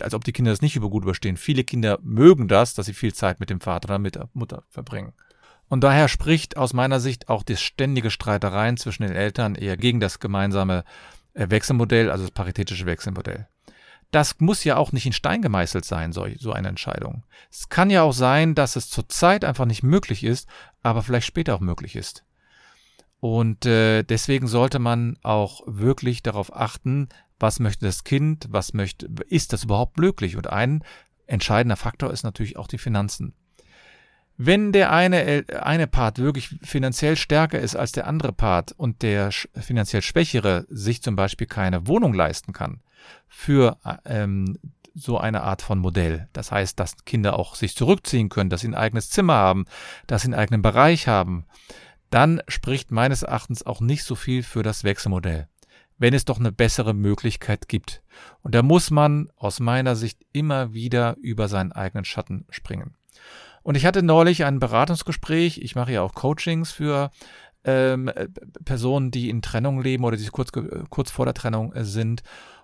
als 0.00 0.14
ob 0.14 0.24
die 0.24 0.32
Kinder 0.32 0.50
das 0.50 0.60
nicht 0.60 0.76
über 0.76 0.90
gut 0.90 1.04
überstehen. 1.04 1.38
Viele 1.38 1.64
Kinder 1.64 1.98
mögen 2.02 2.46
das, 2.46 2.74
dass 2.74 2.86
sie 2.86 2.94
viel 2.94 3.14
Zeit 3.14 3.40
mit 3.40 3.48
dem 3.50 3.60
Vater 3.60 3.88
oder 3.88 3.98
mit 3.98 4.14
der 4.14 4.28
Mutter 4.34 4.64
verbringen. 4.68 5.14
Und 5.68 5.82
daher 5.82 6.08
spricht 6.08 6.58
aus 6.58 6.74
meiner 6.74 7.00
Sicht 7.00 7.30
auch 7.30 7.42
das 7.42 7.62
ständige 7.62 8.10
Streitereien 8.10 8.76
zwischen 8.76 9.04
den 9.04 9.12
Eltern 9.12 9.54
eher 9.54 9.78
gegen 9.78 10.00
das 10.00 10.20
gemeinsame 10.20 10.84
äh, 11.32 11.48
Wechselmodell, 11.48 12.10
also 12.10 12.24
das 12.24 12.32
paritätische 12.32 12.84
Wechselmodell 12.84 13.48
das 14.12 14.38
muss 14.40 14.62
ja 14.62 14.76
auch 14.76 14.92
nicht 14.92 15.06
in 15.06 15.12
Stein 15.12 15.42
gemeißelt 15.42 15.84
sein, 15.84 16.12
so, 16.12 16.26
so 16.38 16.52
eine 16.52 16.68
Entscheidung. 16.68 17.24
Es 17.50 17.70
kann 17.70 17.90
ja 17.90 18.02
auch 18.02 18.12
sein, 18.12 18.54
dass 18.54 18.76
es 18.76 18.90
zurzeit 18.90 19.44
einfach 19.44 19.64
nicht 19.64 19.82
möglich 19.82 20.22
ist, 20.22 20.48
aber 20.82 21.02
vielleicht 21.02 21.26
später 21.26 21.54
auch 21.54 21.60
möglich 21.60 21.96
ist. 21.96 22.24
Und 23.20 23.66
äh, 23.66 24.02
deswegen 24.02 24.48
sollte 24.48 24.78
man 24.78 25.16
auch 25.22 25.62
wirklich 25.66 26.22
darauf 26.22 26.54
achten, 26.54 27.08
was 27.38 27.58
möchte 27.58 27.86
das 27.86 28.04
Kind, 28.04 28.46
was 28.50 28.74
möchte, 28.74 29.08
ist 29.28 29.52
das 29.52 29.64
überhaupt 29.64 29.96
möglich? 29.98 30.36
Und 30.36 30.48
ein 30.48 30.84
entscheidender 31.26 31.76
Faktor 31.76 32.12
ist 32.12 32.22
natürlich 32.22 32.56
auch 32.56 32.66
die 32.66 32.78
Finanzen. 32.78 33.34
Wenn 34.36 34.72
der 34.72 34.90
eine, 34.90 35.44
eine 35.60 35.86
Part 35.86 36.18
wirklich 36.18 36.56
finanziell 36.62 37.16
stärker 37.16 37.60
ist 37.60 37.76
als 37.76 37.92
der 37.92 38.06
andere 38.06 38.32
Part 38.32 38.72
und 38.72 39.02
der 39.02 39.30
finanziell 39.30 40.02
Schwächere 40.02 40.66
sich 40.68 41.02
zum 41.02 41.16
Beispiel 41.16 41.46
keine 41.46 41.86
Wohnung 41.86 42.14
leisten 42.14 42.52
kann, 42.52 42.80
für 43.28 43.78
ähm, 44.04 44.58
so 44.94 45.18
eine 45.18 45.42
Art 45.42 45.62
von 45.62 45.78
Modell. 45.78 46.28
Das 46.32 46.50
heißt, 46.52 46.78
dass 46.78 47.04
Kinder 47.04 47.38
auch 47.38 47.54
sich 47.54 47.74
zurückziehen 47.74 48.28
können, 48.28 48.50
dass 48.50 48.60
sie 48.62 48.68
ein 48.68 48.74
eigenes 48.74 49.10
Zimmer 49.10 49.34
haben, 49.34 49.64
dass 50.06 50.22
sie 50.22 50.26
einen 50.26 50.34
eigenen 50.34 50.62
Bereich 50.62 51.08
haben. 51.08 51.44
Dann 52.10 52.42
spricht 52.48 52.90
meines 52.90 53.22
Erachtens 53.22 53.64
auch 53.64 53.80
nicht 53.80 54.04
so 54.04 54.14
viel 54.14 54.42
für 54.42 54.62
das 54.62 54.84
Wechselmodell, 54.84 55.48
wenn 55.98 56.12
es 56.12 56.26
doch 56.26 56.38
eine 56.38 56.52
bessere 56.52 56.94
Möglichkeit 56.94 57.68
gibt. 57.68 58.02
Und 58.42 58.54
da 58.54 58.62
muss 58.62 58.90
man 58.90 59.30
aus 59.36 59.60
meiner 59.60 59.96
Sicht 59.96 60.18
immer 60.32 60.74
wieder 60.74 61.16
über 61.22 61.48
seinen 61.48 61.72
eigenen 61.72 62.04
Schatten 62.04 62.44
springen. 62.50 62.94
Und 63.62 63.76
ich 63.76 63.86
hatte 63.86 64.02
neulich 64.02 64.44
ein 64.44 64.58
Beratungsgespräch. 64.58 65.58
Ich 65.58 65.74
mache 65.74 65.92
ja 65.92 66.02
auch 66.02 66.14
Coachings 66.14 66.72
für 66.72 67.10
ähm, 67.64 68.10
Personen, 68.64 69.10
die 69.10 69.30
in 69.30 69.42
Trennung 69.42 69.80
leben 69.80 70.04
oder 70.04 70.16
die 70.16 70.26
kurz, 70.26 70.50
kurz 70.90 71.10
vor 71.10 71.26
der 71.26 71.34
Trennung 71.34 71.72
äh, 71.72 71.84
sind. 71.84 72.22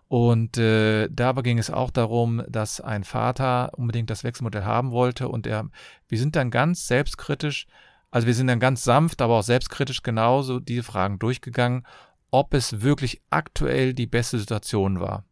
Und 0.08 0.56
äh, 0.56 1.08
dabei 1.10 1.42
ging 1.42 1.58
es 1.58 1.70
auch 1.70 1.90
darum, 1.90 2.42
dass 2.48 2.80
ein 2.80 3.04
Vater 3.04 3.72
unbedingt 3.76 4.08
das 4.08 4.24
Wechselmodell 4.24 4.64
haben 4.64 4.90
wollte 4.90 5.28
und 5.28 5.46
er, 5.46 5.68
wir 6.08 6.18
sind 6.18 6.34
dann 6.34 6.50
ganz 6.50 6.86
selbstkritisch, 6.86 7.66
also 8.10 8.26
wir 8.26 8.34
sind 8.34 8.46
dann 8.46 8.58
ganz 8.58 8.84
sanft, 8.84 9.20
aber 9.20 9.34
auch 9.34 9.42
selbstkritisch 9.42 10.02
genauso 10.02 10.60
diese 10.60 10.82
Fragen 10.82 11.18
durchgegangen, 11.18 11.86
ob 12.30 12.54
es 12.54 12.80
wirklich 12.80 13.20
aktuell 13.28 13.92
die 13.92 14.06
beste 14.06 14.38
Situation 14.38 14.98
war. 14.98 15.24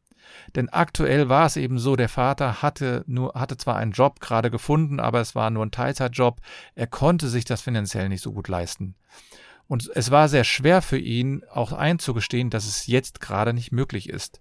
Denn 0.55 0.69
aktuell 0.69 1.29
war 1.29 1.47
es 1.47 1.57
eben 1.57 1.79
so, 1.79 1.97
der 1.97 2.09
Vater 2.09 2.63
hatte 2.63 3.05
nur, 3.07 3.35
hatte 3.35 3.57
zwar 3.57 3.77
einen 3.77 3.93
Job 3.93 4.21
gerade 4.21 4.51
gefunden, 4.51 5.01
aber 5.01 5.21
es 5.21 5.35
war 5.35 5.51
nur 5.51 5.65
ein 5.65 5.71
Teilzeitjob. 5.71 6.41
Er 6.75 6.87
konnte 6.87 7.29
sich 7.29 7.45
das 7.45 7.63
finanziell 7.63 8.09
nicht 8.09 8.23
so 8.23 8.33
gut 8.33 8.49
leisten. 8.49 8.95
Und 9.69 9.91
es 9.95 10.11
war 10.11 10.29
sehr 10.29 10.45
schwer 10.45 10.81
für 10.81 10.99
ihn, 10.99 11.43
auch 11.53 11.73
einzugestehen, 11.73 12.51
dass 12.51 12.67
es 12.67 12.87
jetzt 12.87 13.21
gerade 13.21 13.53
nicht 13.53 13.73
möglich 13.73 14.09
ist 14.09 14.41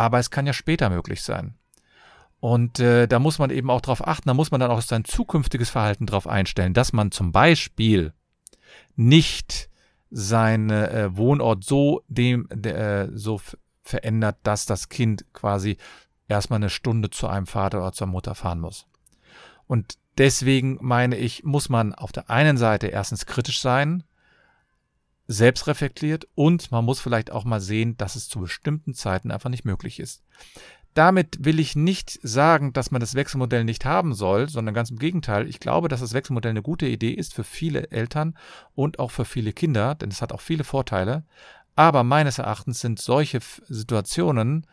aber 0.00 0.18
es 0.18 0.30
kann 0.30 0.46
ja 0.46 0.54
später 0.54 0.88
möglich 0.88 1.22
sein. 1.22 1.54
Und 2.40 2.80
äh, 2.80 3.06
da 3.06 3.18
muss 3.18 3.38
man 3.38 3.50
eben 3.50 3.68
auch 3.68 3.82
darauf 3.82 4.06
achten, 4.06 4.28
da 4.28 4.34
muss 4.34 4.50
man 4.50 4.60
dann 4.60 4.70
auch 4.70 4.80
sein 4.80 5.04
zukünftiges 5.04 5.68
Verhalten 5.68 6.06
darauf 6.06 6.26
einstellen, 6.26 6.72
dass 6.72 6.94
man 6.94 7.10
zum 7.10 7.32
Beispiel 7.32 8.14
nicht 8.96 9.68
seinen 10.10 10.70
äh, 10.70 11.14
Wohnort 11.14 11.64
so 11.64 12.02
dem 12.08 12.48
äh, 12.48 13.08
so 13.12 13.40
verändert, 13.82 14.38
dass 14.42 14.66
das 14.66 14.88
Kind 14.88 15.24
quasi 15.32 15.76
erstmal 16.28 16.58
eine 16.58 16.70
Stunde 16.70 17.10
zu 17.10 17.26
einem 17.26 17.46
Vater 17.46 17.78
oder 17.78 17.92
zur 17.92 18.06
Mutter 18.06 18.34
fahren 18.34 18.60
muss. 18.60 18.86
Und 19.66 19.98
deswegen 20.18 20.78
meine 20.80 21.16
ich, 21.16 21.44
muss 21.44 21.68
man 21.68 21.94
auf 21.94 22.12
der 22.12 22.30
einen 22.30 22.56
Seite 22.56 22.88
erstens 22.88 23.26
kritisch 23.26 23.60
sein, 23.60 24.04
selbstreflektiert 25.26 26.26
und 26.34 26.72
man 26.72 26.84
muss 26.84 27.00
vielleicht 27.00 27.30
auch 27.30 27.44
mal 27.44 27.60
sehen, 27.60 27.96
dass 27.96 28.16
es 28.16 28.28
zu 28.28 28.40
bestimmten 28.40 28.94
Zeiten 28.94 29.30
einfach 29.30 29.50
nicht 29.50 29.64
möglich 29.64 30.00
ist. 30.00 30.24
Damit 30.94 31.44
will 31.44 31.60
ich 31.60 31.76
nicht 31.76 32.18
sagen, 32.24 32.72
dass 32.72 32.90
man 32.90 33.00
das 33.00 33.14
Wechselmodell 33.14 33.62
nicht 33.62 33.84
haben 33.84 34.12
soll, 34.12 34.48
sondern 34.48 34.74
ganz 34.74 34.90
im 34.90 34.98
Gegenteil. 34.98 35.48
Ich 35.48 35.60
glaube, 35.60 35.86
dass 35.86 36.00
das 36.00 36.14
Wechselmodell 36.14 36.50
eine 36.50 36.62
gute 36.62 36.86
Idee 36.86 37.12
ist 37.12 37.32
für 37.32 37.44
viele 37.44 37.92
Eltern 37.92 38.36
und 38.74 38.98
auch 38.98 39.12
für 39.12 39.24
viele 39.24 39.52
Kinder, 39.52 39.94
denn 39.94 40.10
es 40.10 40.20
hat 40.20 40.32
auch 40.32 40.40
viele 40.40 40.64
Vorteile. 40.64 41.22
Aber 41.76 42.04
meines 42.04 42.38
Erachtens 42.38 42.80
sind 42.80 42.98
solche 43.00 43.40
Situationen 43.68 44.66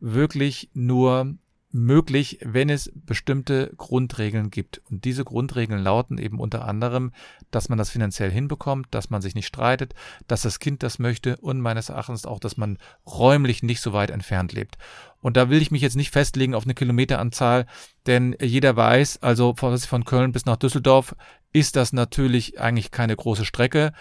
wirklich 0.00 0.70
nur 0.74 1.36
möglich, 1.76 2.38
wenn 2.42 2.70
es 2.70 2.90
bestimmte 2.94 3.72
Grundregeln 3.76 4.50
gibt. 4.50 4.80
Und 4.90 5.04
diese 5.04 5.24
Grundregeln 5.24 5.82
lauten 5.82 6.18
eben 6.18 6.40
unter 6.40 6.66
anderem, 6.66 7.12
dass 7.50 7.68
man 7.68 7.76
das 7.76 7.90
finanziell 7.90 8.30
hinbekommt, 8.30 8.86
dass 8.90 9.10
man 9.10 9.20
sich 9.20 9.34
nicht 9.34 9.46
streitet, 9.46 9.94
dass 10.26 10.42
das 10.42 10.58
Kind 10.58 10.82
das 10.82 10.98
möchte 10.98 11.36
und 11.36 11.60
meines 11.60 11.90
Erachtens 11.90 12.24
auch, 12.24 12.40
dass 12.40 12.56
man 12.56 12.78
räumlich 13.06 13.62
nicht 13.62 13.80
so 13.80 13.92
weit 13.92 14.10
entfernt 14.10 14.52
lebt. 14.52 14.78
Und 15.20 15.36
da 15.36 15.50
will 15.50 15.60
ich 15.60 15.70
mich 15.70 15.82
jetzt 15.82 15.96
nicht 15.96 16.12
festlegen 16.12 16.54
auf 16.54 16.64
eine 16.64 16.74
Kilometeranzahl, 16.74 17.66
denn 18.06 18.36
jeder 18.40 18.76
weiß, 18.76 19.22
also 19.22 19.54
von 19.54 20.04
Köln 20.04 20.32
bis 20.32 20.46
nach 20.46 20.56
Düsseldorf 20.56 21.14
ist 21.52 21.76
das 21.76 21.92
natürlich 21.92 22.60
eigentlich 22.60 22.90
keine 22.90 23.16
große 23.16 23.44
Strecke. 23.44 23.92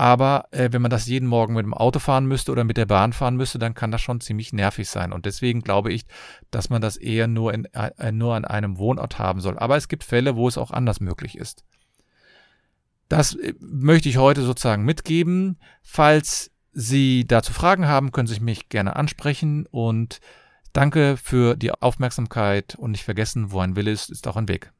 Aber 0.00 0.46
äh, 0.50 0.70
wenn 0.72 0.80
man 0.80 0.90
das 0.90 1.08
jeden 1.08 1.28
Morgen 1.28 1.52
mit 1.52 1.66
dem 1.66 1.74
Auto 1.74 1.98
fahren 1.98 2.24
müsste 2.24 2.52
oder 2.52 2.64
mit 2.64 2.78
der 2.78 2.86
Bahn 2.86 3.12
fahren 3.12 3.36
müsste, 3.36 3.58
dann 3.58 3.74
kann 3.74 3.90
das 3.90 4.00
schon 4.00 4.22
ziemlich 4.22 4.50
nervig 4.50 4.88
sein. 4.88 5.12
Und 5.12 5.26
deswegen 5.26 5.60
glaube 5.60 5.92
ich, 5.92 6.06
dass 6.50 6.70
man 6.70 6.80
das 6.80 6.96
eher 6.96 7.26
nur, 7.26 7.52
in, 7.52 7.66
äh, 7.66 8.10
nur 8.10 8.34
an 8.34 8.46
einem 8.46 8.78
Wohnort 8.78 9.18
haben 9.18 9.42
soll. 9.42 9.58
Aber 9.58 9.76
es 9.76 9.88
gibt 9.88 10.02
Fälle, 10.02 10.36
wo 10.36 10.48
es 10.48 10.56
auch 10.56 10.70
anders 10.70 11.00
möglich 11.00 11.36
ist. 11.36 11.64
Das 13.10 13.34
äh, 13.34 13.52
möchte 13.60 14.08
ich 14.08 14.16
heute 14.16 14.40
sozusagen 14.40 14.86
mitgeben. 14.86 15.58
Falls 15.82 16.50
Sie 16.72 17.26
dazu 17.26 17.52
Fragen 17.52 17.86
haben, 17.86 18.10
können 18.10 18.26
Sie 18.26 18.40
mich 18.40 18.70
gerne 18.70 18.96
ansprechen. 18.96 19.66
Und 19.66 20.20
danke 20.72 21.18
für 21.18 21.56
die 21.56 21.72
Aufmerksamkeit 21.72 22.74
und 22.74 22.92
nicht 22.92 23.04
vergessen, 23.04 23.52
wo 23.52 23.60
ein 23.60 23.76
Wille 23.76 23.90
ist, 23.90 24.08
ist 24.08 24.26
auch 24.26 24.38
ein 24.38 24.48
Weg. 24.48 24.72